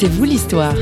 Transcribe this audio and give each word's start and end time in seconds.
C'est 0.00 0.06
vous 0.06 0.22
l'histoire. 0.22 0.76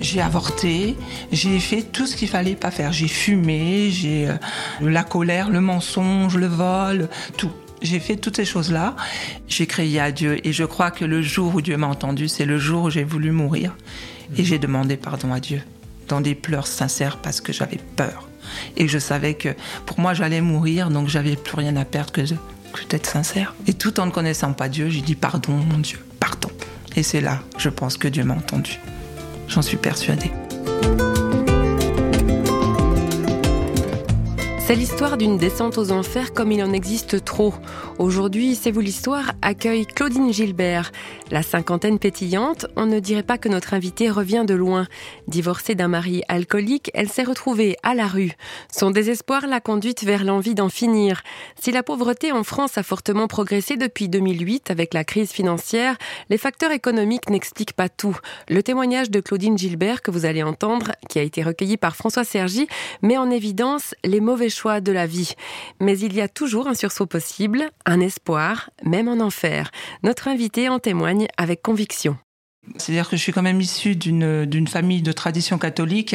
J'ai 0.00 0.20
avorté, 0.20 0.96
j'ai 1.32 1.58
fait 1.58 1.82
tout 1.82 2.06
ce 2.06 2.14
qu'il 2.14 2.28
fallait 2.28 2.54
pas 2.54 2.70
faire. 2.70 2.92
J'ai 2.92 3.08
fumé, 3.08 3.90
j'ai 3.90 4.28
euh, 4.28 4.34
la 4.80 5.02
colère, 5.02 5.50
le 5.50 5.60
mensonge, 5.60 6.36
le 6.36 6.46
vol, 6.46 7.08
tout. 7.36 7.50
J'ai 7.82 7.98
fait 7.98 8.14
toutes 8.14 8.36
ces 8.36 8.44
choses-là. 8.44 8.94
J'ai 9.48 9.66
crié 9.66 9.98
à 9.98 10.12
Dieu 10.12 10.38
et 10.46 10.52
je 10.52 10.62
crois 10.62 10.92
que 10.92 11.04
le 11.04 11.22
jour 11.22 11.56
où 11.56 11.60
Dieu 11.60 11.76
m'a 11.76 11.88
entendu, 11.88 12.28
c'est 12.28 12.46
le 12.46 12.56
jour 12.56 12.84
où 12.84 12.90
j'ai 12.90 13.02
voulu 13.02 13.32
mourir 13.32 13.74
et 14.36 14.44
j'ai 14.44 14.60
demandé 14.60 14.96
pardon 14.96 15.32
à 15.32 15.40
Dieu 15.40 15.60
dans 16.06 16.20
des 16.20 16.36
pleurs 16.36 16.68
sincères 16.68 17.16
parce 17.16 17.40
que 17.40 17.52
j'avais 17.52 17.80
peur 17.96 18.28
et 18.76 18.88
je 18.88 18.98
savais 18.98 19.34
que 19.34 19.50
pour 19.86 20.00
moi 20.00 20.14
j'allais 20.14 20.40
mourir 20.40 20.90
donc 20.90 21.08
j'avais 21.08 21.36
plus 21.36 21.56
rien 21.56 21.76
à 21.76 21.84
perdre 21.84 22.12
que, 22.12 22.22
d'être 22.88 23.06
sincère. 23.06 23.54
Et 23.66 23.74
tout 23.74 24.00
en 24.00 24.06
ne 24.06 24.10
connaissant 24.10 24.52
pas 24.52 24.68
Dieu, 24.68 24.88
j'ai 24.88 25.02
dit 25.02 25.14
pardon 25.14 25.52
mon 25.52 25.78
Dieu, 25.78 25.98
pardon. 26.20 26.48
Et 26.96 27.02
c'est 27.02 27.20
là, 27.20 27.40
je 27.58 27.68
pense 27.68 27.96
que 27.96 28.08
Dieu 28.08 28.24
m'a 28.24 28.34
entendu. 28.34 28.78
J'en 29.48 29.62
suis 29.62 29.76
persuadée. 29.76 30.30
C'est 34.72 34.78
l'histoire 34.78 35.18
d'une 35.18 35.36
descente 35.36 35.76
aux 35.76 35.92
enfers 35.92 36.32
comme 36.32 36.50
il 36.50 36.64
en 36.64 36.72
existe 36.72 37.22
trop. 37.26 37.52
Aujourd'hui, 37.98 38.54
C'est 38.54 38.70
vous 38.70 38.80
l'histoire 38.80 39.32
accueille 39.42 39.84
Claudine 39.84 40.32
Gilbert. 40.32 40.92
La 41.30 41.42
cinquantaine 41.42 41.98
pétillante, 41.98 42.64
on 42.74 42.86
ne 42.86 42.98
dirait 42.98 43.22
pas 43.22 43.36
que 43.36 43.50
notre 43.50 43.74
invitée 43.74 44.08
revient 44.08 44.44
de 44.46 44.54
loin. 44.54 44.86
Divorcée 45.28 45.74
d'un 45.74 45.88
mari 45.88 46.22
alcoolique, 46.26 46.90
elle 46.94 47.10
s'est 47.10 47.22
retrouvée 47.22 47.76
à 47.82 47.94
la 47.94 48.06
rue. 48.06 48.32
Son 48.74 48.90
désespoir 48.90 49.46
l'a 49.46 49.60
conduite 49.60 50.04
vers 50.04 50.24
l'envie 50.24 50.54
d'en 50.54 50.70
finir. 50.70 51.22
Si 51.60 51.70
la 51.70 51.82
pauvreté 51.82 52.32
en 52.32 52.42
France 52.42 52.78
a 52.78 52.82
fortement 52.82 53.28
progressé 53.28 53.76
depuis 53.76 54.08
2008 54.08 54.70
avec 54.70 54.94
la 54.94 55.04
crise 55.04 55.32
financière, 55.32 55.98
les 56.30 56.38
facteurs 56.38 56.72
économiques 56.72 57.28
n'expliquent 57.28 57.74
pas 57.74 57.90
tout. 57.90 58.16
Le 58.48 58.62
témoignage 58.62 59.10
de 59.10 59.20
Claudine 59.20 59.58
Gilbert 59.58 60.00
que 60.00 60.10
vous 60.10 60.24
allez 60.24 60.42
entendre, 60.42 60.92
qui 61.10 61.18
a 61.18 61.22
été 61.22 61.42
recueilli 61.42 61.76
par 61.76 61.94
François 61.94 62.24
Sergi, 62.24 62.68
met 63.02 63.18
en 63.18 63.30
évidence 63.30 63.94
les 64.02 64.20
mauvais 64.20 64.48
choix 64.48 64.61
de 64.64 64.92
la 64.92 65.06
vie. 65.06 65.34
Mais 65.80 65.98
il 65.98 66.14
y 66.14 66.20
a 66.20 66.28
toujours 66.28 66.68
un 66.68 66.74
sursaut 66.74 67.06
possible, 67.06 67.70
un 67.86 68.00
espoir, 68.00 68.70
même 68.84 69.08
en 69.08 69.20
enfer. 69.20 69.70
Notre 70.02 70.28
invité 70.28 70.68
en 70.68 70.78
témoigne 70.78 71.26
avec 71.36 71.62
conviction. 71.62 72.16
C'est-à-dire 72.76 73.08
que 73.08 73.16
je 73.16 73.22
suis 73.22 73.32
quand 73.32 73.42
même 73.42 73.60
issue 73.60 73.96
d'une 73.96 74.68
famille 74.68 75.02
de 75.02 75.10
tradition 75.10 75.58
catholique, 75.58 76.14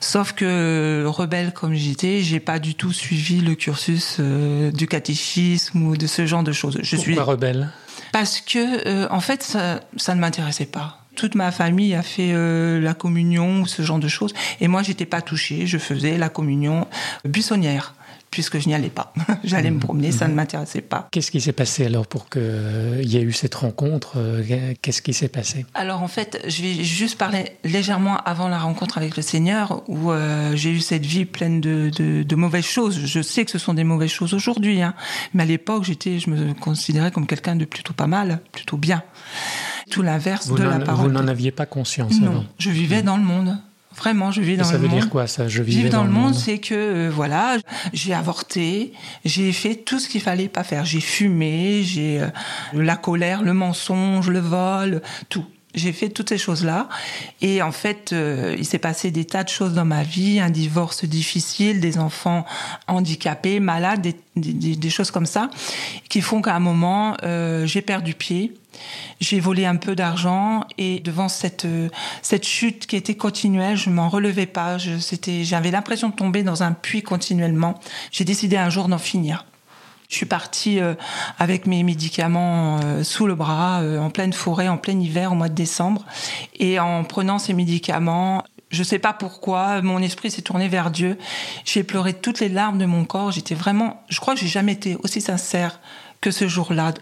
sauf 0.00 0.32
que 0.32 1.04
rebelle 1.06 1.54
comme 1.54 1.72
j'étais, 1.72 2.20
j'ai 2.20 2.38
pas 2.38 2.58
du 2.58 2.74
tout 2.74 2.92
suivi 2.92 3.40
le 3.40 3.54
cursus 3.54 4.18
euh, 4.20 4.70
du 4.72 4.86
catéchisme 4.86 5.82
ou 5.82 5.96
de 5.96 6.06
ce 6.06 6.26
genre 6.26 6.42
de 6.42 6.52
choses. 6.52 6.78
Je 6.82 6.96
Pourquoi 6.96 7.14
suis 7.14 7.20
rebelle? 7.20 7.70
Parce 8.12 8.42
que 8.42 8.86
euh, 8.86 9.08
en 9.10 9.20
fait 9.20 9.42
ça, 9.42 9.80
ça 9.96 10.14
ne 10.14 10.20
m'intéressait 10.20 10.66
pas 10.66 10.99
toute 11.20 11.34
ma 11.34 11.52
famille 11.52 11.94
a 11.94 12.02
fait 12.02 12.32
euh, 12.32 12.80
la 12.80 12.94
communion 12.94 13.60
ou 13.60 13.66
ce 13.66 13.82
genre 13.82 13.98
de 13.98 14.08
choses. 14.08 14.32
Et 14.62 14.68
moi, 14.68 14.82
j'étais 14.82 15.04
pas 15.04 15.20
touchée. 15.20 15.66
Je 15.66 15.76
faisais 15.76 16.16
la 16.16 16.30
communion 16.30 16.86
buissonnière 17.26 17.94
puisque 18.30 18.58
je 18.58 18.68
n'y 18.68 18.74
allais 18.74 18.90
pas. 18.90 19.12
J'allais 19.44 19.70
me 19.70 19.76
mhm. 19.76 19.80
promener, 19.80 20.12
ça 20.12 20.26
ne 20.26 20.30
mhm. 20.30 20.36
m'intéressait 20.36 20.80
pas. 20.80 21.08
Qu'est-ce 21.10 21.30
qui 21.30 21.40
s'est 21.40 21.52
passé 21.52 21.86
alors 21.86 22.06
pour 22.06 22.28
qu'il 22.28 22.42
euh, 22.44 23.02
y 23.02 23.16
ait 23.16 23.22
eu 23.22 23.32
cette 23.32 23.54
rencontre 23.54 24.14
euh, 24.16 24.74
Qu'est-ce 24.80 25.02
qui 25.02 25.12
s'est 25.12 25.28
passé? 25.28 25.66
Alors 25.74 26.02
en 26.02 26.08
fait, 26.08 26.42
je 26.46 26.62
vais 26.62 26.84
juste 26.84 27.18
parler 27.18 27.56
légèrement 27.64 28.16
avant 28.18 28.48
la 28.48 28.58
rencontre 28.58 28.98
avec 28.98 29.16
le 29.16 29.22
Seigneur, 29.22 29.82
où 29.88 30.12
euh, 30.12 30.54
j'ai 30.54 30.70
eu 30.70 30.80
cette 30.80 31.04
vie 31.04 31.24
pleine 31.24 31.60
de, 31.60 31.90
de, 31.90 32.36
mauvaises 32.36 32.64
choses. 32.64 33.04
Je 33.04 33.20
sais 33.20 33.44
que 33.44 33.50
ce 33.50 33.58
sont 33.58 33.74
des 33.74 33.84
mauvaises 33.84 34.10
choses 34.10 34.34
aujourd'hui, 34.34 34.80
hein, 34.80 34.94
mais 35.34 35.42
à 35.42 35.46
l'époque, 35.46 35.84
j'étais, 35.84 36.18
je 36.18 36.30
me 36.30 36.54
considérais 36.54 37.10
comme 37.10 37.26
quelqu'un 37.26 37.56
de 37.56 37.64
plutôt 37.64 37.92
pas 37.92 38.06
mal, 38.06 38.40
plutôt 38.52 38.76
bien. 38.76 39.02
Tout 39.90 40.02
l'inverse 40.02 40.48
de 40.52 40.62
la 40.62 40.78
parole. 40.78 41.08
Vous 41.08 41.12
n'en 41.12 41.28
aviez 41.28 41.50
pas 41.50 41.66
conscience 41.66 42.20
Non, 42.20 42.46
je 42.58 42.70
vivais 42.70 43.02
dans 43.02 43.16
le 43.16 43.24
monde. 43.24 43.56
Vraiment, 43.96 44.30
je 44.30 44.40
vis 44.40 44.56
dans 44.56 44.70
le 44.70 44.78
monde. 44.78 44.88
Ça 44.88 44.94
veut 44.94 45.00
dire 45.00 45.10
quoi 45.10 45.26
ça 45.26 45.48
Je 45.48 45.62
vivais 45.62 45.88
dans, 45.88 46.04
le 46.04 46.10
monde, 46.10 46.34
c'est 46.34 46.58
que 46.58 46.74
euh, 46.74 47.10
voilà, 47.12 47.58
j'ai 47.92 48.14
avorté, 48.14 48.92
j'ai 49.24 49.52
fait 49.52 49.74
tout 49.74 49.98
ce 49.98 50.08
qu'il 50.08 50.20
fallait 50.20 50.48
pas 50.48 50.62
faire. 50.62 50.84
J'ai 50.84 51.00
fumé, 51.00 51.82
j'ai 51.82 52.20
euh, 52.20 52.28
la 52.72 52.96
colère, 52.96 53.42
le 53.42 53.52
mensonge, 53.52 54.30
le 54.30 54.38
vol, 54.38 55.02
tout. 55.28 55.44
J'ai 55.74 55.92
fait 55.92 56.08
toutes 56.08 56.30
ces 56.30 56.38
choses-là. 56.38 56.88
Et 57.42 57.62
en 57.62 57.70
fait, 57.70 58.12
euh, 58.12 58.56
il 58.58 58.64
s'est 58.64 58.78
passé 58.78 59.10
des 59.10 59.24
tas 59.24 59.44
de 59.44 59.48
choses 59.48 59.72
dans 59.72 59.84
ma 59.84 60.02
vie, 60.02 60.40
un 60.40 60.50
divorce 60.50 61.04
difficile, 61.04 61.80
des 61.80 61.98
enfants 61.98 62.44
handicapés, 62.88 63.60
malades, 63.60 64.00
des, 64.00 64.16
des, 64.34 64.74
des 64.74 64.90
choses 64.90 65.12
comme 65.12 65.26
ça, 65.26 65.48
qui 66.08 66.22
font 66.22 66.42
qu'à 66.42 66.56
un 66.56 66.60
moment, 66.60 67.16
euh, 67.22 67.66
j'ai 67.66 67.82
perdu 67.82 68.14
pied. 68.14 68.54
J'ai 69.20 69.40
volé 69.40 69.66
un 69.66 69.76
peu 69.76 69.94
d'argent 69.94 70.64
et 70.78 71.00
devant 71.00 71.28
cette 71.28 71.64
euh, 71.64 71.88
cette 72.22 72.46
chute 72.46 72.86
qui 72.86 72.96
était 72.96 73.16
continuelle, 73.16 73.76
je 73.76 73.90
m'en 73.90 74.08
relevais 74.08 74.46
pas. 74.46 74.78
J'avais 74.78 75.70
l'impression 75.70 76.08
de 76.08 76.14
tomber 76.14 76.42
dans 76.42 76.62
un 76.62 76.72
puits 76.72 77.02
continuellement. 77.02 77.78
J'ai 78.10 78.24
décidé 78.24 78.56
un 78.56 78.70
jour 78.70 78.88
d'en 78.88 78.98
finir. 78.98 79.46
Je 80.08 80.16
suis 80.16 80.26
partie 80.26 80.80
euh, 80.80 80.94
avec 81.38 81.66
mes 81.66 81.82
médicaments 81.82 82.80
euh, 82.82 83.04
sous 83.04 83.26
le 83.26 83.34
bras, 83.34 83.82
en 84.00 84.10
pleine 84.10 84.32
forêt, 84.32 84.68
en 84.68 84.76
plein 84.76 84.98
hiver, 84.98 85.32
au 85.32 85.34
mois 85.34 85.48
de 85.48 85.54
décembre. 85.54 86.04
Et 86.58 86.80
en 86.80 87.04
prenant 87.04 87.38
ces 87.38 87.52
médicaments, 87.52 88.44
je 88.70 88.80
ne 88.80 88.84
sais 88.84 88.98
pas 88.98 89.12
pourquoi, 89.12 89.82
mon 89.82 90.00
esprit 90.00 90.30
s'est 90.30 90.42
tourné 90.42 90.68
vers 90.68 90.90
Dieu. 90.90 91.18
J'ai 91.64 91.82
pleuré 91.82 92.14
toutes 92.14 92.40
les 92.40 92.48
larmes 92.48 92.78
de 92.78 92.86
mon 92.86 93.04
corps. 93.04 93.32
J'étais 93.32 93.54
vraiment, 93.54 94.02
je 94.08 94.20
crois 94.20 94.34
que 94.34 94.40
j'ai 94.40 94.48
jamais 94.48 94.72
été 94.72 94.96
aussi 95.02 95.20
sincère 95.20 95.80
que 96.20 96.30
ce 96.30 96.46
jour-là 96.46 96.92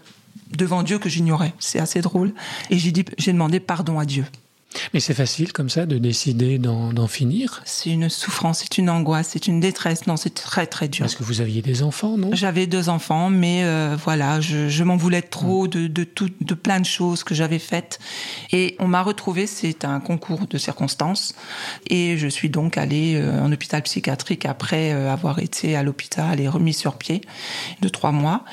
devant 0.51 0.83
Dieu 0.83 0.99
que 0.99 1.09
j'ignorais. 1.09 1.53
C'est 1.59 1.79
assez 1.79 2.01
drôle. 2.01 2.33
Et 2.69 2.77
j'ai 2.77 2.91
demandé 3.33 3.59
pardon 3.59 3.99
à 3.99 4.05
Dieu. 4.05 4.25
Mais 4.93 4.99
c'est 4.99 5.13
facile 5.13 5.51
comme 5.51 5.69
ça 5.69 5.85
de 5.85 5.97
décider 5.97 6.59
d'en 6.59 7.07
finir 7.07 7.61
C'est 7.65 7.89
une 7.89 8.09
souffrance, 8.09 8.59
c'est 8.59 8.77
une 8.77 8.89
angoisse, 8.89 9.29
c'est 9.31 9.47
une 9.47 9.59
détresse. 9.59 10.05
Non, 10.05 10.15
c'est 10.15 10.33
très 10.33 10.67
très 10.67 10.87
dur. 10.87 11.03
Parce 11.05 11.15
que 11.15 11.23
vous 11.23 11.41
aviez 11.41 11.61
des 11.61 11.81
enfants, 11.81 12.17
non? 12.17 12.29
J'avais 12.33 12.67
deux 12.67 12.89
enfants, 12.89 13.29
mais 13.29 13.63
euh, 13.63 13.97
voilà, 14.01 14.39
je, 14.41 14.83
m'en 14.83 14.95
voulais 14.95 15.21
trop 15.21 15.67
de, 15.67 15.87
de, 15.87 16.03
tout, 16.03 16.29
de 16.41 16.53
plein 16.53 16.79
de 16.79 16.85
choses 16.85 17.23
que 17.23 17.33
j'avais 17.33 17.59
faites. 17.59 17.99
Et 18.51 18.75
on 18.79 18.87
m'a 18.87 19.01
retrouvée, 19.01 19.47
c'est 19.47 19.85
un 19.85 19.99
concours 19.99 20.45
de 20.47 20.57
circonstances. 20.57 21.33
Et 21.87 22.17
je 22.17 22.27
suis 22.27 22.49
donc 22.49 22.77
allée 22.77 23.15
euh, 23.15 23.41
en 23.41 23.51
hôpital 23.51 23.81
psychiatrique 23.81 24.45
après 24.45 24.93
euh, 24.93 25.11
avoir 25.11 25.39
été 25.39 25.75
à 25.75 25.83
l'hôpital 25.83 26.39
et 26.39 26.47
remis 26.47 26.73
sur 26.73 26.95
pied 26.95 27.21
de 27.81 27.89
trois 27.89 28.11
mois. 28.11 28.45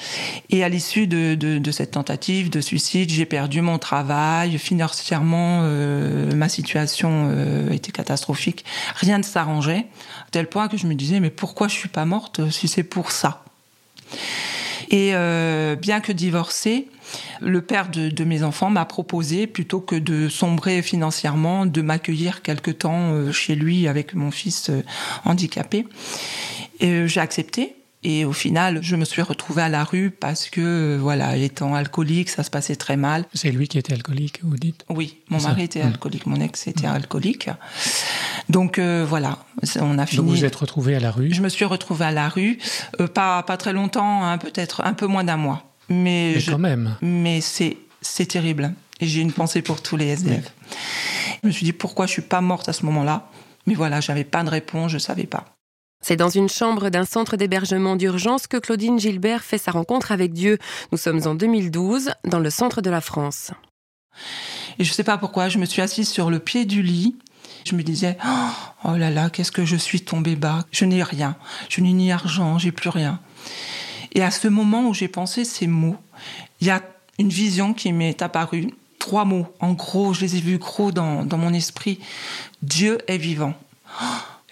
Et 0.49 0.65
à 0.65 0.69
l'issue 0.69 1.07
de, 1.07 1.35
de, 1.35 1.71
cette 1.71 1.91
tentative 1.93 2.49
de 2.49 2.61
suicide, 2.61 3.11
j'ai 3.11 3.27
perdu 3.27 3.61
mon 3.61 3.79
travail 3.79 4.59
financièrement. 4.59 5.61
Euh, 5.63 6.06
ma 6.35 6.49
situation 6.49 7.29
euh, 7.31 7.71
était 7.71 7.93
catastrophique. 7.93 8.65
Rien 8.95 9.19
ne 9.19 9.23
s'arrangeait, 9.23 9.87
à 10.27 10.31
tel 10.31 10.49
point 10.49 10.69
que 10.69 10.77
je 10.77 10.87
me 10.87 10.95
disais, 10.95 11.21
mais 11.21 11.31
pourquoi 11.31 11.69
je 11.69 11.75
suis 11.75 11.89
pas 11.89 12.05
morte 12.05 12.41
euh, 12.41 12.51
si 12.51 12.69
c'est 12.69 12.83
pour 12.83 13.11
ça? 13.11 13.45
Et 14.91 15.15
bien 15.81 16.01
que 16.01 16.13
divorcée, 16.13 16.87
le 17.41 17.61
père 17.61 17.89
de, 17.89 18.25
mes 18.25 18.45
enfants 18.45 18.71
m'a 18.71 18.85
proposé, 18.85 19.49
plutôt 19.49 19.81
que 19.81 19.97
de 19.97 20.29
sombrer 20.29 20.81
financièrement, 20.81 21.67
de 21.67 21.83
m'accueillir 21.83 22.41
quelque 22.41 22.71
temps 22.71 23.33
chez 23.33 23.57
lui 23.57 23.89
avec 23.89 24.15
mon 24.15 24.31
fils 24.31 24.71
handicapé. 25.25 25.89
Et 26.79 27.09
j'ai 27.09 27.19
accepté. 27.19 27.76
Et 28.09 28.25
au 28.25 28.33
final, 28.33 28.79
je 28.83 28.95
me 28.95 29.05
suis 29.05 29.21
retrouvée 29.21 29.63
à 29.63 29.69
la 29.69 29.83
rue 29.83 30.13
parce 30.13 30.49
que, 30.49 30.61
euh, 30.61 30.97
voilà, 30.97 31.37
étant 31.37 31.75
alcoolique, 31.75 32.29
ça 32.29 32.45
se 32.45 32.51
passait 32.51 32.77
très 32.77 32.97
mal. 32.97 33.25
C'est 33.35 33.51
lui 33.51 33.67
qui 33.67 33.79
était 33.79 33.95
alcoolique, 33.95 34.39
vous 34.45 34.57
dites? 34.57 34.85
Oui, 34.89 35.19
mon 35.29 35.41
mari 35.41 35.65
était 35.65 35.83
mmh. 35.83 35.89
alcoolique, 35.89 36.27
mon 36.27 36.41
ex 36.41 36.69
était 36.69 36.87
mmh. 36.87 36.91
alcoolique. 36.91 37.51
Donc 38.49 38.79
euh, 38.79 39.05
voilà, 39.09 39.39
on 39.81 39.99
a 39.99 40.07
fini. 40.07 40.23
Donc 40.23 40.37
vous 40.37 40.45
êtes 40.45 40.55
retrouvée 40.55 40.95
à 40.95 41.01
la 41.01 41.11
rue? 41.11 41.35
Je 41.35 41.43
me 41.43 41.49
suis 41.49 41.65
retrouvée 41.65 42.05
à 42.05 42.13
la 42.13 42.29
rue, 42.29 42.59
euh, 43.01 43.09
pas, 43.09 43.43
pas 43.43 43.57
très 43.57 43.73
longtemps, 43.73 44.25
hein, 44.25 44.39
peut-être 44.39 44.85
un 44.85 44.93
peu 44.93 45.09
moins 45.09 45.25
d'un 45.25 45.37
mois. 45.37 45.65
Mais, 45.89 46.35
mais 46.37 46.43
quand 46.45 46.59
même. 46.59 46.95
Mais 47.03 47.41
c'est, 47.41 47.77
c'est 48.03 48.27
terrible. 48.27 48.73
Et 49.01 49.09
j'ai 49.09 49.21
une 49.21 49.33
pensée 49.33 49.63
pour 49.63 49.83
tous 49.83 49.97
les 49.97 50.07
SDF. 50.07 50.53
Je 51.43 51.49
me 51.49 51.53
suis 51.53 51.65
dit 51.65 51.73
pourquoi 51.73 52.07
je 52.07 52.13
suis 52.13 52.23
pas 52.23 52.41
morte 52.41 52.69
à 52.69 52.73
ce 52.73 52.87
moment-là? 52.87 53.29
Mais 53.67 53.75
voilà, 53.75 54.01
j'avais 54.01 54.23
pas 54.23 54.45
de 54.45 54.49
réponse, 54.49 54.93
je 54.93 54.99
savais 54.99 55.27
pas. 55.27 55.56
C'est 56.03 56.17
dans 56.17 56.29
une 56.29 56.49
chambre 56.49 56.89
d'un 56.91 57.05
centre 57.05 57.37
d'hébergement 57.37 57.97
d'urgence 57.97 58.47
que 58.47 58.57
Claudine 58.57 58.99
Gilbert 58.99 59.43
fait 59.43 59.59
sa 59.59 59.73
rencontre 59.73 60.13
avec 60.13 60.33
Dieu. 60.33 60.59
Nous 60.93 60.99
sommes 60.99 61.27
en 61.27 61.35
2012, 61.35 62.11
dans 62.25 62.39
le 62.39 62.51
centre 62.51 62.81
de 62.81 62.91
la 62.91 63.01
France. 63.01 63.51
Et 64.79 64.85
je 64.85 64.91
ne 64.91 64.95
sais 64.95 65.05
pas 65.05 65.19
pourquoi, 65.19 65.49
je 65.49 65.59
me 65.59 65.65
suis 65.65 65.83
assise 65.83 66.09
sur 66.09 66.31
le 66.31 66.39
pied 66.39 66.65
du 66.65 66.83
lit. 66.83 67.17
Je 67.65 67.75
me 67.75 67.83
disais, 67.83 68.17
oh, 68.85 68.97
là 68.97 69.11
là, 69.11 69.31
qu'est-ce 69.31 69.51
que 69.51 69.65
je 69.65 69.77
suis 69.77 70.03
tombée 70.03 70.37
bas. 70.37 70.65
Je 70.71 70.85
n'ai 70.85 71.03
rien. 71.03 71.37
Je 71.69 71.81
n'ai 71.81 71.93
ni 71.93 72.13
argent, 72.13 72.59
j'ai 72.59 72.73
plus 72.73 72.91
rien. 72.91 73.21
Et 74.13 74.23
à 74.23 74.31
ce 74.31 74.49
moment 74.49 74.89
où 74.89 74.95
j'ai 74.95 75.09
pensé 75.09 75.45
ces 75.45 75.67
mots, 75.67 75.97
il 76.61 76.69
y 76.69 76.71
a 76.71 76.83
une 77.19 77.29
vision 77.29 77.75
qui 77.75 77.93
m'est 77.93 78.23
apparue. 78.23 78.73
Trois 78.99 79.25
mots, 79.25 79.47
en 79.61 79.73
gros, 79.73 80.15
je 80.15 80.21
les 80.21 80.37
ai 80.37 80.41
vus 80.41 80.59
gros 80.59 80.93
dans, 80.93 81.25
dans 81.25 81.39
mon 81.39 81.53
esprit. 81.53 81.99
Dieu 82.63 82.99
est 83.09 83.19
vivant. 83.19 83.55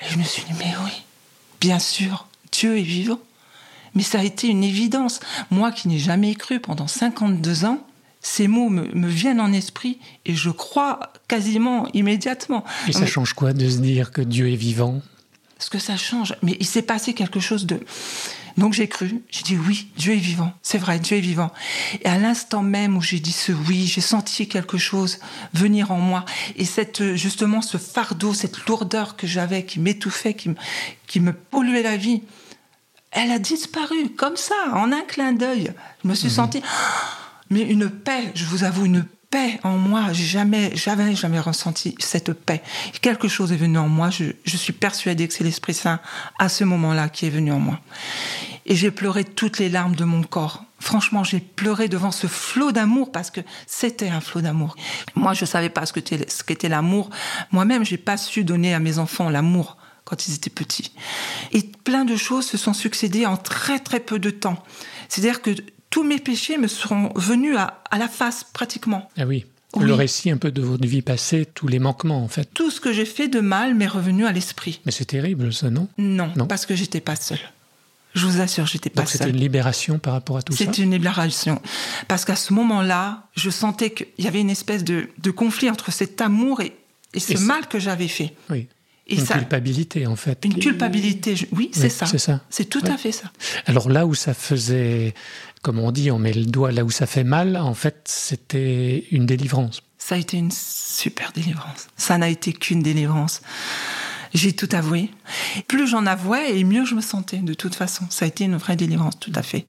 Et 0.01 0.11
je 0.11 0.19
me 0.19 0.25
suis 0.25 0.43
dit, 0.45 0.53
mais 0.59 0.73
oui, 0.85 1.05
Bien 1.65 1.79
sûr, 1.79 2.27
Dieu 2.53 2.79
est 2.79 2.83
vivant. 2.83 3.19
Mais 3.95 4.03
ça 4.03 4.21
a 4.21 4.23
été 4.23 4.49
une 4.49 4.63
évidence. 4.63 5.21
Moi 5.51 5.73
qui 5.73 5.89
n'ai 5.89 5.99
jamais 5.99 6.35
cru 6.35 6.61
pendant 6.61 6.87
52 6.87 7.65
ans, 7.65 7.79
ces 8.21 8.49
mots 8.49 8.69
me, 8.69 9.09
viennent 9.09 9.41
en 9.41 9.51
esprit 9.51 9.99
et 10.27 10.35
je 10.35 10.51
crois 10.51 11.01
quasiment 11.27 11.89
immédiatement. 11.95 12.65
Et 12.87 12.93
ça 12.93 13.07
change 13.07 13.33
quoi 13.33 13.55
de 13.55 13.67
se 13.67 13.79
dire 13.79 14.13
que 14.13 14.21
Dieu 14.21 14.53
est 14.53 14.57
vivant? 14.57 15.01
Ce 15.59 15.71
que 15.71 15.79
ça 15.79 15.97
change, 15.97 16.35
mais 16.43 16.59
il 16.61 16.67
s'est 16.67 16.83
passé 16.83 17.15
quelque 17.15 17.41
chose 17.41 17.65
de... 17.65 17.81
Donc 18.57 18.73
j'ai 18.73 18.87
cru, 18.89 19.23
j'ai 19.31 19.43
dit 19.43 19.57
oui, 19.57 19.89
Dieu 19.97 20.13
est 20.13 20.19
vivant, 20.19 20.53
c'est 20.63 20.79
vrai, 20.79 20.99
Dieu 21.01 21.17
est 21.17 21.21
vivant. 21.21 21.53
Et 22.03 22.07
à 22.07 22.19
l'instant 22.19 22.63
même 22.63 22.97
où 22.97 23.03
j'ai 23.03 23.19
dit 23.19 23.33
ce 23.33 23.51
oui, 23.51 23.87
j'ai 23.87 24.01
senti 24.01 24.47
quelque 24.49 24.79
chose 24.79 25.19
venir 25.53 25.91
en 25.91 25.99
moi. 25.99 26.25
Et 26.57 26.65
cette, 26.65 27.15
justement, 27.15 27.63
ce 27.63 27.79
fardeau, 27.79 28.33
cette 28.33 28.67
lourdeur 28.67 29.17
que 29.17 29.27
j'avais, 29.27 29.65
qui 29.65 29.81
m'étouffait, 29.81 30.35
qui, 30.35 30.51
qui 31.07 31.21
me 31.21 31.33
polluait 31.33 31.83
la 31.83 31.97
vie, 31.97 32.23
elle 33.11 33.31
a 33.31 33.39
disparu 33.39 34.11
comme 34.11 34.37
ça, 34.37 34.55
en 34.73 34.93
un 34.93 35.03
clin 35.03 35.33
d'œil. 35.33 35.73
Je 36.03 36.09
me 36.09 36.15
suis 36.15 36.29
mhm. 36.29 36.35
sentie, 36.35 36.63
mais 37.51 37.63
une 37.63 37.91
paix, 37.91 38.31
je 38.35 38.45
vous 38.45 38.63
avoue, 38.63 38.87
une 38.87 39.05
en 39.63 39.77
moi. 39.77 40.13
Jamais, 40.13 40.75
jamais, 40.75 41.15
jamais 41.15 41.41
ressenti 41.41 41.95
cette 41.99 42.33
paix. 42.33 42.63
Quelque 43.01 43.29
chose 43.29 43.53
est 43.53 43.57
venu 43.57 43.79
en 43.79 43.89
moi. 43.89 44.11
Je, 44.11 44.57
suis 44.57 44.73
persuadée 44.73 45.29
que 45.29 45.35
c'est 45.35 45.45
l'Esprit 45.45 45.75
Saint 45.75 46.01
à 46.39 46.49
ce 46.49 46.65
moment-là 46.65 47.09
qui 47.09 47.27
est 47.27 47.31
venu 47.31 47.53
en 47.53 47.59
moi. 47.59 47.81
Et 48.67 48.75
j'ai 48.75 48.91
pleuré 48.91 49.25
toutes 49.25 49.59
les 49.59 49.69
larmes 49.69 49.95
de 49.95 50.05
mon 50.05 50.23
corps. 50.23 50.65
Franchement, 50.81 51.25
j'ai 51.25 51.41
pleuré 51.41 51.89
devant 51.89 52.11
ce 52.11 52.27
flot 52.27 52.73
d'amour 52.73 53.13
parce 53.13 53.31
que 53.31 53.41
c'était 53.67 54.09
un 54.09 54.21
flot 54.21 54.41
d'amour. 54.41 54.77
Moi, 55.15 55.35
je 55.35 55.45
savais 55.45 55.71
pas 55.71 55.85
ce 55.87 55.93
qu'était 56.43 56.69
l'amour. 56.69 57.11
Moi-même, 57.53 57.85
j'ai 57.85 57.99
pas 57.99 58.17
su 58.17 58.45
donner 58.45 58.75
à 58.75 58.81
mes 58.81 58.99
enfants 58.99 59.31
l'amour 59.31 59.77
quand 60.05 60.29
ils 60.29 60.35
étaient 60.35 60.51
petits. 60.51 60.93
Et 61.53 61.63
plein 61.63 62.05
de 62.05 62.17
choses 62.17 62.47
se 62.47 62.59
sont 62.59 62.75
succédées 62.75 63.27
en 63.27 63.37
très 63.37 63.79
très 63.79 64.01
peu 64.01 64.19
de 64.19 64.31
temps. 64.31 64.63
C'est-à-dire 65.09 65.43
que 65.43 65.51
tous 65.95 66.03
mes 66.03 66.19
péchés 66.19 66.59
me 66.59 66.67
seront 66.67 67.13
venus 67.15 67.57
à, 67.57 67.79
la 67.97 68.09
face 68.09 68.43
pratiquement. 68.43 69.09
Ah 69.17 69.27
oui. 69.27 69.47
Le 69.81 69.95
récit 69.95 70.29
un 70.29 70.39
peu 70.39 70.51
de 70.51 70.61
votre 70.61 70.85
vie 70.85 71.03
passée, 71.03 71.47
tous 71.47 71.69
les 71.69 71.79
manquements 71.79 72.25
en 72.25 72.27
fait. 72.27 72.49
Tout 72.53 72.73
ce 72.73 72.81
que 72.81 72.93
j'ai 72.93 73.05
fait 73.05 73.29
de 73.29 73.39
mal 73.39 73.77
m'est 73.77 73.87
revenu 73.87 74.27
à 74.27 74.33
l'esprit. 74.33 74.81
Mais 74.87 74.91
c'est 74.91 75.05
terrible 75.05 75.53
ça, 75.53 75.71
non? 75.71 75.87
Non, 75.97 76.33
parce 76.49 76.67
que 76.67 76.75
j'étais 76.75 77.01
pas 77.01 77.15
seule. 77.15 77.39
Je 78.13 78.27
vous 78.27 78.41
assure, 78.41 78.67
j'étais 78.67 78.91
pas 78.91 79.03
Donc 79.03 79.09
seule. 79.09 79.21
c'était 79.21 79.31
une 79.31 79.41
libération 79.41 80.01
par 80.01 80.15
rapport 80.15 80.39
à 80.39 80.43
tout 80.43 80.53
ça? 80.53 80.65
C'était 80.65 80.83
une 80.83 80.91
libération. 80.91 81.63
Parce 82.09 82.25
qu'à 82.25 82.37
ce 82.37 82.53
moment-là, 82.55 83.29
je 83.37 83.51
sentais 83.51 83.91
qu'il 83.91 84.25
y 84.25 84.27
avait 84.27 84.41
une 84.41 84.51
espèce 84.51 84.83
de, 84.83 85.07
conflit 85.31 85.71
entre 85.71 85.93
cet 85.93 86.21
amour 86.21 86.61
et, 86.61 86.77
ce 87.17 87.39
mal 87.39 87.69
que 87.69 87.79
j'avais 87.79 88.09
fait. 88.09 88.35
Oui 88.51 88.67
une 89.07 89.25
culpabilité, 89.25 90.07
en 90.07 90.17
fait. 90.17 90.45
Une 90.45 90.59
culpabilité, 90.59 91.35
oui, 91.53 91.71
c'est 91.73 91.89
ça. 91.89 92.07
C'est 92.07 92.19
ça. 92.19 92.41
C'est 92.49 92.65
tout 92.65 92.83
à 92.87 92.97
fait 92.97 93.13
ça. 93.13 93.31
Alors 93.67 93.89
là 93.89 94.07
où 94.07 94.15
ça 94.15 94.35
faisait, 94.35 95.15
comme 95.63 95.79
on 95.79 95.93
dit, 95.93 96.11
on 96.11 96.19
met 96.19 96.33
le 96.33 96.47
doigt 96.47 96.73
là 96.73 96.85
où 96.85 96.91
ça 96.91 97.07
fait 97.07 97.25
mal, 97.25 97.57
en 97.57 97.75
fait, 97.75 98.03
c'était 98.07 99.07
une 99.11 99.27
délivrance. 99.27 99.83
Ça 99.99 100.15
a 100.15 100.19
été 100.19 100.37
une 100.37 100.51
super 100.51 101.33
délivrance. 101.33 101.89
Ça 101.97 102.19
n'a 102.19 102.29
été 102.29 102.53
qu'une 102.53 102.83
délivrance. 102.83 103.43
J'ai 104.33 104.53
tout 104.53 104.69
avoué. 104.73 105.11
Plus 105.69 105.87
j'en 105.87 106.07
avouais, 106.07 106.59
et 106.59 106.65
mieux 106.65 106.85
je 106.85 106.95
me 106.95 107.01
sentais, 107.01 107.39
de 107.39 107.55
toute 107.55 107.75
façon. 107.75 108.05
Ça 108.11 108.25
a 108.25 108.29
été 108.29 108.45
une 108.45 108.57
vraie 108.57 108.77
délivrance, 108.77 109.19
tout 109.21 109.33
à 109.35 109.43
fait. 109.43 109.67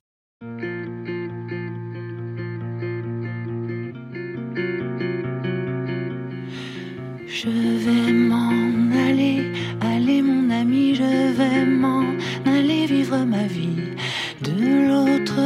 De 13.26 14.88
l'autre 14.88 15.42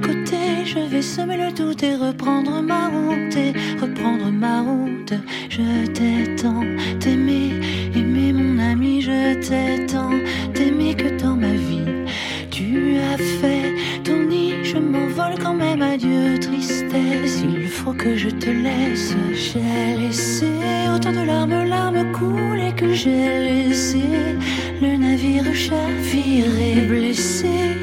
côté, 0.00 0.64
je 0.64 0.78
vais 0.78 1.02
semer 1.02 1.36
le 1.36 1.50
doute 1.52 1.82
et 1.82 1.96
reprendre 1.96 2.62
ma 2.62 2.88
route, 2.88 3.36
et 3.36 3.52
reprendre 3.80 4.30
ma 4.30 4.62
route. 4.62 5.14
Je 5.48 5.86
t'ai 5.86 6.36
tant 6.36 6.62
aimé, 7.04 7.60
aimé 7.96 8.32
mon 8.32 8.58
ami, 8.60 9.00
je 9.00 9.34
t'ai 9.40 9.84
tant 9.86 10.12
aimé 10.54 10.94
que 10.94 11.20
dans 11.20 11.34
ma 11.34 11.52
vie. 11.52 12.06
Tu 12.52 12.98
as 12.98 13.16
fait 13.16 13.74
ton 14.04 14.26
nid, 14.28 14.54
je 14.62 14.78
m'envole 14.78 15.36
quand 15.42 15.54
même, 15.54 15.82
adieu 15.82 16.38
tristesse. 16.38 17.42
Il 17.42 17.66
faut 17.66 17.94
que 17.94 18.16
je 18.16 18.28
te 18.28 18.50
laisse, 18.50 19.14
j'ai 19.32 20.00
laissé 20.00 20.52
autant 20.94 21.12
de 21.12 21.26
larmes, 21.26 21.64
larmes 21.64 22.12
couler 22.12 22.72
que 22.76 22.92
j'ai 22.92 23.66
laissé 23.66 24.33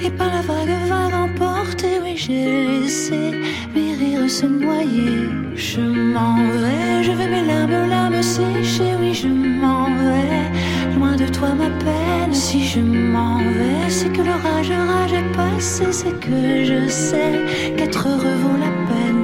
et 0.03 0.09
par 0.09 0.27
la 0.27 0.41
vague 0.41 0.75
vague 0.87 1.13
emporté. 1.13 1.87
Oui, 2.03 2.13
j'ai 2.15 2.81
laissé 2.81 3.31
mes 3.75 3.95
rires 3.95 4.29
se 4.29 4.45
noyer. 4.45 5.29
Je 5.55 5.81
m'en 5.81 6.35
vais, 6.61 7.03
je 7.03 7.11
vais 7.11 7.27
mes 7.27 7.45
larmes, 7.45 7.89
larmes 7.89 8.21
sécher. 8.21 8.95
Oui, 8.99 9.13
je 9.13 9.27
m'en 9.27 9.85
vais, 9.85 10.97
loin 10.97 11.15
de 11.15 11.27
toi 11.27 11.49
ma 11.53 11.69
peine. 11.85 12.33
Si 12.33 12.65
je 12.65 12.79
m'en 12.79 13.37
vais, 13.37 13.89
c'est 13.89 14.11
que 14.11 14.21
l'orage, 14.21 14.71
rage 14.71 15.13
est 15.13 15.31
passé. 15.35 15.85
C'est 15.91 16.19
que 16.19 16.65
je 16.65 16.87
sais 16.87 17.33
qu'être 17.77 18.07
heureux 18.07 18.37
vaut 18.43 18.57
la 18.57 18.71
peine. 18.89 19.20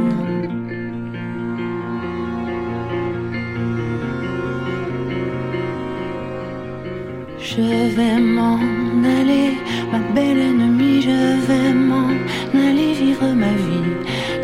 Je 7.57 7.63
vais 7.95 8.19
m'en 8.19 8.59
aller, 9.03 9.57
ma 9.91 9.97
belle 10.13 10.37
ennemie, 10.37 11.01
je 11.01 11.47
vais 11.47 11.73
m'en 11.73 12.09
aller 12.53 12.93
vivre 12.93 13.33
ma 13.33 13.51
vie. 13.65 13.95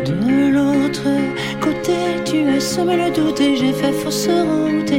De 0.04 0.50
l'autre 0.52 1.06
côté, 1.60 1.94
tu 2.24 2.48
as 2.48 2.58
semé 2.58 2.96
le 2.96 3.14
doute 3.14 3.40
et 3.40 3.54
j'ai 3.54 3.72
fait 3.72 3.92
fausse 3.92 4.26
route, 4.26 4.92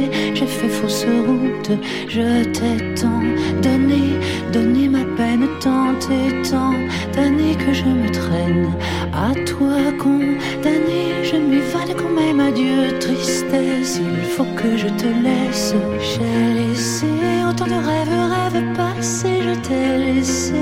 fait 0.46 0.68
fausse 0.68 1.06
route. 1.26 1.70
Je 2.08 2.44
t'ai 2.44 2.94
tant 2.94 3.22
donné, 3.62 4.18
donné 4.52 4.88
ma 4.88 5.04
peine 5.16 5.46
tant 5.60 5.94
et 6.10 6.42
tant 6.48 6.74
d'années 7.14 7.56
que 7.56 7.72
je 7.72 7.84
me 7.84 8.10
traîne. 8.10 8.72
À 9.12 9.32
toi 9.44 9.76
condamné, 9.98 11.24
je 11.24 11.36
m'évade 11.36 11.94
quand 11.96 12.14
même. 12.20 12.40
Adieu, 12.40 12.98
tristesse, 13.00 14.00
il 14.00 14.24
faut 14.24 14.50
que 14.56 14.76
je 14.76 14.88
te 14.88 15.06
laisse. 15.24 15.74
J'ai 16.00 16.54
laissé 16.60 17.06
autant 17.48 17.66
de 17.66 17.80
rêves, 17.88 18.18
rêves 18.34 18.64
passés, 18.76 19.40
je 19.42 19.54
t'ai 19.60 20.14
laissé 20.14 20.54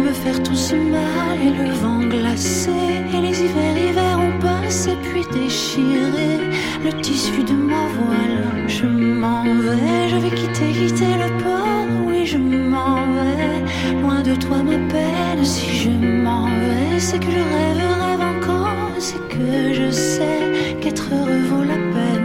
me 0.00 0.12
faire 0.12 0.42
tout 0.42 0.54
ce 0.54 0.74
mal 0.74 1.38
et 1.40 1.64
le 1.64 1.70
vent 1.72 2.00
glacé. 2.00 2.70
Et 3.14 3.20
les 3.20 3.40
hivers, 3.42 3.76
hivers 3.76 4.18
ont 4.18 4.38
passé, 4.72 4.96
puis 5.02 5.24
déchiré 5.38 6.38
le 6.82 6.92
tissu 7.02 7.42
de 7.44 7.52
ma 7.52 7.84
voile. 7.96 8.68
Je 8.68 8.86
m'en 8.86 9.44
vais, 9.44 10.08
je 10.08 10.16
vais 10.16 10.30
quitter, 10.30 10.72
quitter 10.72 11.12
le 11.22 11.28
port, 11.42 11.88
oui, 12.06 12.24
je 12.24 12.38
m'en 12.38 12.96
vais. 13.16 14.00
Loin 14.00 14.22
de 14.22 14.34
toi, 14.34 14.62
ma 14.62 14.78
peine, 14.92 15.44
si 15.44 15.66
je 15.82 15.90
m'en 15.90 16.46
vais, 16.46 16.98
c'est 16.98 17.18
que 17.18 17.30
je 17.36 17.42
rêve, 17.54 17.82
rêve 18.02 18.24
encore, 18.34 18.94
c'est 18.98 19.24
que 19.28 19.74
je 19.74 19.90
sais 19.90 20.78
qu'être 20.80 21.06
heureux 21.12 21.42
vaut 21.50 21.64
la 21.64 21.80
peine. 21.94 22.22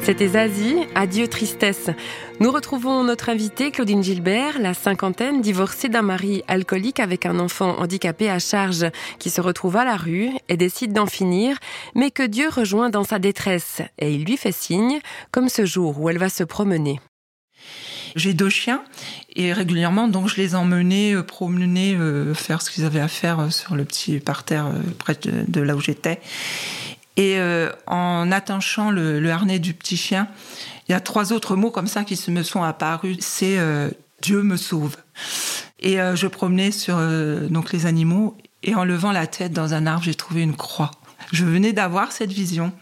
C'était 0.00 0.28
Zazie, 0.28 0.81
Adieu 0.94 1.28
tristesse. 1.28 1.90
Nous 2.40 2.50
retrouvons 2.50 3.04
notre 3.04 3.28
invitée 3.28 3.70
Claudine 3.70 4.02
Gilbert, 4.02 4.58
la 4.58 4.74
cinquantaine, 4.74 5.40
divorcée 5.40 5.88
d'un 5.88 6.02
mari 6.02 6.42
alcoolique 6.48 7.00
avec 7.00 7.26
un 7.26 7.38
enfant 7.38 7.78
handicapé 7.78 8.30
à 8.30 8.38
charge, 8.38 8.86
qui 9.18 9.30
se 9.30 9.40
retrouve 9.40 9.76
à 9.76 9.84
la 9.84 9.96
rue 9.96 10.30
et 10.48 10.56
décide 10.56 10.92
d'en 10.92 11.06
finir, 11.06 11.56
mais 11.94 12.10
que 12.10 12.22
Dieu 12.22 12.48
rejoint 12.48 12.90
dans 12.90 13.04
sa 13.04 13.18
détresse 13.18 13.80
et 13.98 14.12
il 14.12 14.24
lui 14.24 14.36
fait 14.36 14.52
signe, 14.52 15.00
comme 15.30 15.48
ce 15.48 15.64
jour 15.64 16.00
où 16.00 16.10
elle 16.10 16.18
va 16.18 16.28
se 16.28 16.44
promener. 16.44 17.00
J'ai 18.14 18.34
deux 18.34 18.50
chiens 18.50 18.82
et 19.34 19.52
régulièrement, 19.52 20.08
donc 20.08 20.28
je 20.28 20.36
les 20.36 20.54
emmenais 20.54 21.14
euh, 21.14 21.22
promener, 21.22 21.94
euh, 21.94 22.34
faire 22.34 22.60
ce 22.60 22.70
qu'ils 22.70 22.84
avaient 22.84 23.00
à 23.00 23.08
faire 23.08 23.40
euh, 23.40 23.50
sur 23.50 23.74
le 23.74 23.84
petit 23.84 24.18
parterre 24.20 24.70
près 24.98 25.16
de 25.24 25.60
là 25.60 25.74
où 25.74 25.80
j'étais. 25.80 26.20
Et 27.18 27.36
en 27.86 28.32
attachant 28.32 28.90
le, 28.90 29.30
harnais 29.30 29.58
du 29.58 29.74
petit 29.74 29.98
chien, 29.98 30.28
il 30.88 30.92
y 30.92 30.94
a 30.94 31.00
trois 31.00 31.32
autres 31.32 31.56
mots 31.56 31.70
comme 31.70 31.86
ça 31.86 32.04
qui 32.04 32.16
se 32.16 32.30
me 32.30 32.42
sont 32.42 32.62
apparus. 32.62 33.18
C'est 33.20 33.58
euh, 33.58 33.90
Dieu 34.22 34.42
me 34.42 34.56
sauve. 34.56 34.96
Et 35.80 36.00
euh, 36.00 36.14
je 36.16 36.26
promenais 36.26 36.70
sur 36.70 36.96
donc 37.50 37.72
les 37.72 37.86
animaux 37.86 38.36
et 38.62 38.74
en 38.74 38.84
levant 38.84 39.12
la 39.12 39.26
tête 39.26 39.52
dans 39.52 39.74
un 39.74 39.86
arbre, 39.86 40.04
j'ai 40.04 40.14
trouvé 40.14 40.42
une 40.42 40.54
croix. 40.54 40.90
Je 41.32 41.44
venais 41.44 41.72
d'avoir 41.72 42.12
cette 42.12 42.32
vision. 42.32 42.72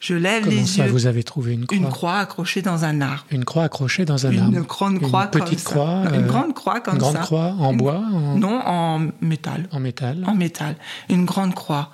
Je 0.00 0.14
lève 0.14 0.44
Comment 0.44 0.54
les 0.54 0.66
ça, 0.66 0.86
yeux. 0.86 0.92
vous 0.92 1.06
avez 1.06 1.24
trouvé 1.24 1.54
une 1.54 1.66
croix 1.66 1.76
Une 1.76 1.88
croix 1.88 2.18
accrochée 2.18 2.62
dans 2.62 2.84
un 2.84 3.00
arbre. 3.00 3.26
Une 3.30 3.44
croix 3.44 3.64
accrochée 3.64 4.04
dans 4.04 4.26
un 4.26 4.38
arbre. 4.38 4.56
Une 4.56 4.62
grande 4.62 5.00
croix 5.00 5.24
une 5.24 5.30
petite 5.30 5.64
comme 5.64 5.72
croix, 5.74 6.04
ça. 6.08 6.14
Une 6.14 6.26
grande 6.26 6.54
croix 6.54 6.80
comme 6.80 6.94
une 6.94 7.00
grande 7.00 7.16
ça. 7.16 7.20
croix 7.22 7.54
en 7.58 7.72
bois 7.74 8.00
Non, 8.36 8.60
en 8.64 9.08
métal. 9.20 9.68
En 9.72 9.80
métal. 9.80 10.22
En 10.24 10.34
métal. 10.34 10.76
Une 11.08 11.24
grande 11.24 11.54
croix. 11.54 11.90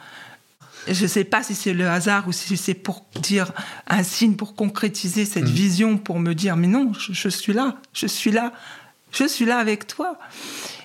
Je 0.88 1.02
ne 1.02 1.08
sais 1.08 1.24
pas 1.24 1.42
si 1.42 1.54
c'est 1.54 1.72
le 1.72 1.88
hasard 1.88 2.28
ou 2.28 2.32
si 2.32 2.56
c'est 2.56 2.74
pour 2.74 3.04
dire 3.20 3.52
un 3.86 4.02
signe 4.02 4.34
pour 4.34 4.54
concrétiser 4.54 5.24
cette 5.24 5.44
Mm. 5.44 5.48
vision, 5.48 5.98
pour 5.98 6.18
me 6.18 6.34
dire 6.34 6.56
mais 6.56 6.66
non, 6.66 6.92
je, 6.92 7.12
je 7.12 7.28
suis 7.28 7.52
là, 7.52 7.76
je 7.92 8.06
suis 8.06 8.30
là, 8.30 8.52
je 9.12 9.26
suis 9.26 9.44
là 9.44 9.58
avec 9.58 9.86
toi. 9.86 10.18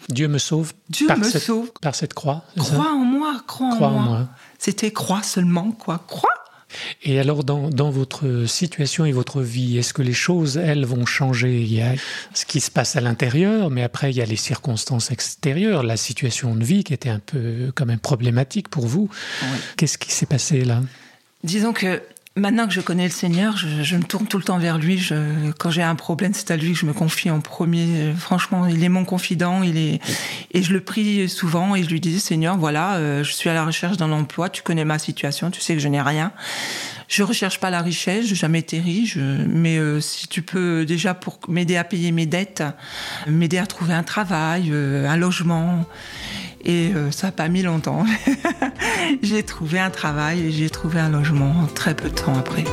Dieu 0.10 0.28
me 0.28 0.38
sauve 0.40 0.74
Dieu 0.90 1.08
par, 1.08 1.18
me 1.18 1.24
cette, 1.24 1.44
sauve. 1.44 1.72
par 1.82 1.94
cette 1.96 2.14
croix. 2.14 2.44
ça? 2.58 2.64
Crois 2.64 2.92
en 2.92 3.06
moi, 3.06 3.42
crois, 3.46 3.68
en 3.68 3.76
moi. 3.76 3.90
moi. 4.04 4.28
C'était 4.58 4.92
crois 4.92 5.22
seulement, 5.24 5.72
quoi. 5.72 6.04
Crois. 6.08 6.30
Et 7.04 7.20
alors, 7.20 7.44
dans, 7.44 7.70
dans 7.70 7.90
votre 7.90 8.46
situation 8.46 9.06
et 9.06 9.12
votre 9.12 9.42
vie, 9.42 9.78
est-ce 9.78 9.94
que 9.94 10.02
les 10.02 10.14
choses, 10.14 10.58
elles, 10.58 10.86
vont 10.86 11.06
changer? 11.06 11.62
Il 11.62 11.74
y 11.74 11.82
a 11.82 11.94
ce 12.34 12.46
qui 12.46 12.60
se 12.60 12.72
passe 12.72 12.96
à 12.96 13.02
l'intérieur, 13.02 13.70
mais 13.70 13.84
après, 13.84 14.12
il 14.12 14.18
y 14.18 14.22
a 14.22 14.26
les 14.26 14.36
circonstances 14.36 15.12
extérieures, 15.12 15.84
la 15.84 15.98
situation 15.98 16.56
de 16.56 16.64
vie 16.64 16.84
qui 16.84 16.94
était 16.94 17.10
un 17.10 17.20
peu 17.20 17.72
quand 17.76 17.86
même 17.86 18.00
problématique 18.00 18.70
pour 18.70 18.88
vous. 18.88 19.10
Qu'est-ce 19.78 19.98
qui 19.98 20.12
s'est 20.12 20.26
passé 20.26 20.64
là? 20.64 20.82
Disons 21.44 21.72
que 21.72 22.02
maintenant 22.36 22.68
que 22.68 22.74
je 22.74 22.82
connais 22.82 23.06
le 23.06 23.12
Seigneur, 23.12 23.58
je, 23.58 23.84
je 23.84 23.96
me 23.96 24.04
tourne 24.04 24.28
tout 24.28 24.38
le 24.38 24.44
temps 24.44 24.58
vers 24.58 24.78
lui. 24.78 24.98
Je, 24.98 25.52
quand 25.58 25.72
j'ai 25.72 25.84
un 25.84 25.96
problème, 25.96 26.34
c'est 26.34 26.52
à 26.52 26.58
lui 26.58 26.74
que 26.74 26.80
je 26.80 26.86
me 26.86 26.94
confie 26.94 27.30
en 27.30 27.42
premier. 27.42 28.14
Franchement, 28.18 28.66
il 28.66 28.84
est 28.84 28.90
mon 28.90 29.06
confident. 29.06 29.64
Il 29.64 29.78
est 29.78 30.00
et 30.52 30.64
je 30.64 30.74
le 30.74 30.82
prie 30.82 31.30
souvent 31.30 31.76
et 31.76 31.84
je 31.84 31.90
lui 31.90 32.00
dis 32.00 32.20
Seigneur, 32.20 32.58
voilà, 32.58 32.96
euh, 32.96 33.24
je 33.24 33.32
suis 33.34 33.50
à 33.50 33.54
la 33.54 33.66
recherche 33.66 33.98
d'un 33.98 34.12
emploi. 34.12 34.50
Tu 34.50 34.62
connais 34.62 34.86
ma 34.86 35.00
situation. 35.00 35.52
Tu 35.52 35.62
sais 35.62 35.74
que 35.74 35.80
je 35.80 35.88
n'ai 35.88 36.02
rien. 36.02 36.32
Je 37.08 37.24
recherche 37.24 37.60
pas 37.60 37.70
la 37.70 37.82
richesse. 37.82 38.28
J'ai 38.28 38.36
jamais 38.36 38.60
été 38.60 38.80
riche. 38.80 39.18
Mais 39.18 39.78
euh, 39.78 40.00
si 40.00 40.28
tu 40.28 40.42
peux 40.42 40.86
déjà 40.86 41.14
pour 41.14 41.40
m'aider 41.48 41.76
à 41.76 41.84
payer 41.84 42.12
mes 42.12 42.26
dettes, 42.26 42.64
m'aider 43.28 43.58
à 43.58 43.66
trouver 43.66 43.94
un 43.94 44.04
travail, 44.04 44.70
euh, 44.72 45.10
un 45.10 45.18
logement. 45.18 45.86
Et 46.66 46.92
euh, 46.94 47.10
ça 47.12 47.28
n'a 47.28 47.32
pas 47.32 47.48
mis 47.48 47.62
longtemps. 47.62 48.06
j'ai 49.24 49.44
trouvé 49.44 49.80
un 49.80 49.90
travail 49.90 50.46
et 50.48 50.52
j'ai 50.52 50.70
trouvé 50.70 51.00
un 51.00 51.10
logement 51.10 51.54
très 51.74 51.96
peu 51.96 52.10
de 52.10 52.16
temps 52.16 52.38
après. 52.38 52.66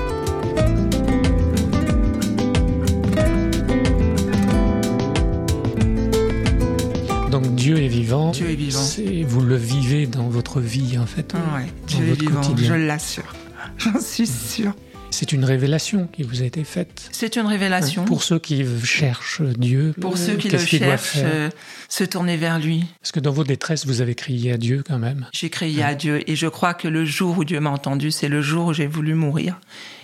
Donc 7.30 7.54
Dieu 7.54 7.78
est 7.78 7.88
vivant. 7.88 8.30
Dieu 8.30 8.50
est 8.50 8.54
vivant. 8.54 8.80
C'est- 8.80 9.22
Vous 9.24 9.40
le 9.40 9.56
vivez 9.56 10.06
dans 10.06 10.28
votre 10.28 10.60
vie, 10.60 10.96
en 10.98 11.06
fait. 11.06 11.34
Ah 11.34 11.56
ouais, 11.56 11.66
Dieu 11.86 12.08
est 12.08 12.20
vivant, 12.20 12.40
quotidien. 12.40 12.68
je 12.68 12.74
l'assure. 12.74 13.34
J'en 13.78 14.00
suis 14.00 14.26
sûre. 14.26 14.72
C'est 15.18 15.32
une 15.32 15.46
révélation 15.46 16.08
qui 16.12 16.24
vous 16.24 16.42
a 16.42 16.44
été 16.44 16.62
faite. 16.62 17.08
C'est 17.10 17.36
une 17.36 17.46
révélation. 17.46 18.04
Pour 18.04 18.22
ceux 18.22 18.38
qui 18.38 18.66
cherchent 18.84 19.40
Dieu, 19.40 19.94
Pour 19.98 20.18
ceux 20.18 20.36
qui 20.36 20.50
le 20.50 20.58
cherchent, 20.58 21.14
euh, 21.16 21.48
se 21.88 22.04
tourner 22.04 22.36
vers 22.36 22.58
lui. 22.58 22.84
Parce 23.00 23.12
que 23.12 23.20
dans 23.20 23.32
vos 23.32 23.42
détresses, 23.42 23.86
vous 23.86 24.02
avez 24.02 24.14
crié 24.14 24.52
à 24.52 24.58
Dieu 24.58 24.84
quand 24.86 24.98
même. 24.98 25.26
J'ai 25.32 25.48
crié 25.48 25.82
à 25.82 25.94
Dieu 25.94 26.22
et 26.30 26.36
je 26.36 26.46
crois 26.46 26.74
que 26.74 26.86
le 26.86 27.06
jour 27.06 27.38
où 27.38 27.44
Dieu 27.44 27.60
m'a 27.60 27.70
entendu, 27.70 28.10
c'est 28.10 28.28
le 28.28 28.42
jour 28.42 28.66
où 28.66 28.72
j'ai 28.74 28.86
voulu 28.86 29.14
mourir. 29.14 29.58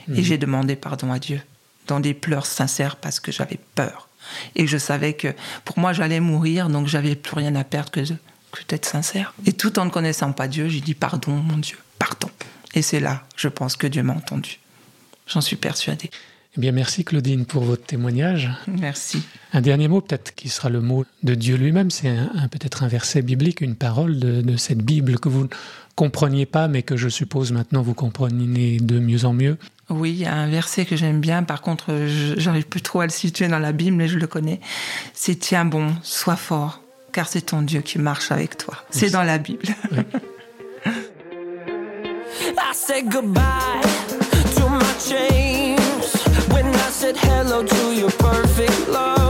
Mhm. 0.09 0.16
Et 0.16 0.23
j'ai 0.23 0.38
demandé 0.38 0.76
pardon 0.76 1.12
à 1.12 1.19
Dieu 1.19 1.42
dans 1.88 2.00
des 2.00 2.14
pleurs 2.14 2.47
sincères 2.47 2.97
parce 2.97 3.21
que 3.21 3.31
j'avais 3.31 3.59
peur. 3.75 4.09
Et 4.57 4.66
je 4.66 4.78
savais 4.78 5.12
que 5.12 5.28
pour 5.66 5.78
moi, 5.78 5.92
j'allais 5.92 6.21
mourir, 6.21 6.71
donc 6.71 6.87
j'avais 6.87 7.16
plus 7.16 7.37
rien 7.37 7.54
à 7.54 7.64
perdre 7.64 7.90
que, 7.90 8.00
que 8.00 8.62
d'être 8.66 8.87
sincère. 8.87 9.35
Et 9.45 9.52
tout 9.52 9.78
en 9.78 9.85
ne 9.85 9.90
connaissant 9.90 10.33
pas 10.33 10.49
Dieu, 10.49 10.71
j'ai 10.71 10.81
dit 10.81 10.95
pardon, 10.95 11.33
mon 11.33 11.59
Dieu, 11.59 11.76
pardon. 11.99 12.31
Et 12.73 12.81
c'est 12.81 13.00
là, 13.00 13.25
je 13.37 13.49
pense 13.49 13.76
que 13.76 13.87
Dieu 13.87 14.02
m'a 14.02 14.14
entendu. 14.14 14.59
J'en 15.32 15.40
suis 15.40 15.56
persuadée. 15.56 16.10
Eh 16.56 16.60
bien, 16.60 16.72
merci 16.72 17.02
Claudine 17.04 17.46
pour 17.46 17.62
votre 17.64 17.84
témoignage. 17.86 18.50
Merci. 18.66 19.22
Un 19.54 19.62
dernier 19.62 19.88
mot, 19.88 20.02
peut-être 20.02 20.34
qui 20.34 20.50
sera 20.50 20.68
le 20.68 20.82
mot 20.82 21.06
de 21.22 21.34
Dieu 21.34 21.56
lui-même, 21.56 21.90
c'est 21.90 22.08
un, 22.08 22.30
un- 22.34 22.48
peut-être 22.48 22.82
un 22.82 22.88
verset 22.88 23.22
biblique, 23.22 23.62
une 23.62 23.74
parole 23.74 24.18
de, 24.18 24.42
de 24.42 24.56
cette 24.58 24.82
Bible 24.82 25.18
que 25.18 25.30
vous 25.30 25.44
ne 25.44 25.48
compreniez 25.96 26.44
pas, 26.44 26.68
mais 26.68 26.82
que 26.82 26.96
je 26.98 27.08
suppose 27.08 27.52
maintenant 27.52 27.80
vous 27.80 27.94
comprenez 27.94 28.78
de 28.80 28.98
mieux 28.98 29.24
en 29.24 29.32
mieux. 29.32 29.56
Oui, 29.88 30.10
il 30.10 30.18
y 30.18 30.26
a 30.26 30.34
un 30.34 30.48
verset 30.48 30.84
que 30.84 30.94
j'aime 30.96 31.20
bien, 31.20 31.42
par 31.42 31.62
contre, 31.62 32.06
je- 32.06 32.34
j'arrive 32.38 32.66
plus 32.66 32.82
trop 32.82 33.00
à 33.00 33.06
le 33.06 33.10
situer 33.12 33.48
dans 33.48 33.58
la 33.58 33.72
Bible, 33.72 33.96
mais 33.96 34.08
je 34.08 34.18
le 34.18 34.26
connais. 34.26 34.60
C'est 35.14 35.36
Tiens 35.36 35.64
bon, 35.64 35.94
sois 36.02 36.36
fort, 36.36 36.82
car 37.12 37.28
c'est 37.28 37.42
ton 37.46 37.62
Dieu 37.62 37.80
qui 37.80 37.98
marche 37.98 38.30
avec 38.30 38.58
toi. 38.58 38.74
C'est 38.90 39.08
dans 39.10 39.22
la 39.22 39.38
Bible. 39.38 39.64
I 42.72 42.74
said 42.74 43.10
goodbye 43.10 43.82
to 44.56 44.66
my 44.66 44.94
chains 44.94 46.24
when 46.54 46.64
I 46.64 46.88
said 46.88 47.18
hello 47.18 47.62
to 47.62 47.94
your 47.94 48.10
perfect 48.12 48.88
love. 48.88 49.21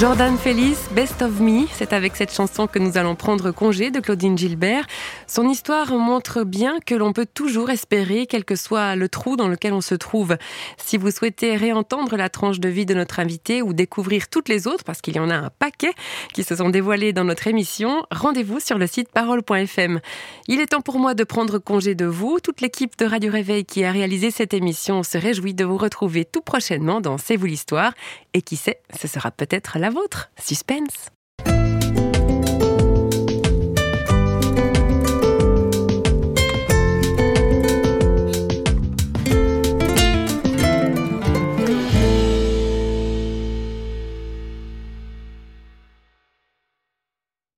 Jordan 0.00 0.38
Félix, 0.38 0.88
Best 0.92 1.20
of 1.20 1.40
Me, 1.40 1.66
c'est 1.74 1.92
avec 1.92 2.16
cette 2.16 2.32
chanson 2.32 2.66
que 2.66 2.78
nous 2.78 2.96
allons 2.96 3.14
prendre 3.16 3.50
congé 3.50 3.90
de 3.90 4.00
Claudine 4.00 4.38
Gilbert. 4.38 4.86
Son 5.26 5.46
histoire 5.46 5.92
montre 5.92 6.42
bien 6.42 6.78
que 6.80 6.94
l'on 6.94 7.12
peut 7.12 7.26
toujours 7.26 7.68
espérer, 7.68 8.26
quel 8.26 8.46
que 8.46 8.56
soit 8.56 8.96
le 8.96 9.10
trou 9.10 9.36
dans 9.36 9.46
lequel 9.46 9.74
on 9.74 9.82
se 9.82 9.94
trouve. 9.94 10.38
Si 10.78 10.96
vous 10.96 11.10
souhaitez 11.10 11.54
réentendre 11.54 12.16
la 12.16 12.30
tranche 12.30 12.60
de 12.60 12.70
vie 12.70 12.86
de 12.86 12.94
notre 12.94 13.20
invité 13.20 13.60
ou 13.60 13.74
découvrir 13.74 14.30
toutes 14.30 14.48
les 14.48 14.66
autres, 14.66 14.84
parce 14.84 15.02
qu'il 15.02 15.16
y 15.16 15.20
en 15.20 15.28
a 15.28 15.34
un 15.34 15.50
paquet 15.58 15.92
qui 16.32 16.44
se 16.44 16.56
sont 16.56 16.70
dévoilées 16.70 17.12
dans 17.12 17.24
notre 17.24 17.46
émission, 17.46 18.06
rendez-vous 18.10 18.58
sur 18.58 18.78
le 18.78 18.86
site 18.86 19.10
parole.fm. 19.12 20.00
Il 20.48 20.60
est 20.60 20.68
temps 20.68 20.80
pour 20.80 20.98
moi 20.98 21.12
de 21.12 21.24
prendre 21.24 21.58
congé 21.58 21.94
de 21.94 22.06
vous. 22.06 22.38
Toute 22.42 22.62
l'équipe 22.62 22.96
de 22.96 23.04
Radio 23.04 23.30
Réveil 23.30 23.66
qui 23.66 23.84
a 23.84 23.92
réalisé 23.92 24.30
cette 24.30 24.54
émission 24.54 25.02
se 25.02 25.18
réjouit 25.18 25.52
de 25.52 25.66
vous 25.66 25.76
retrouver 25.76 26.24
tout 26.24 26.40
prochainement 26.40 27.02
dans 27.02 27.18
C'est 27.18 27.36
vous 27.36 27.44
l'histoire. 27.44 27.92
Et 28.32 28.40
qui 28.40 28.56
sait, 28.56 28.80
ce 28.98 29.08
sera 29.08 29.30
peut-être 29.30 29.76
la 29.90 30.00
vôtre. 30.00 30.30
Suspense. 30.40 31.10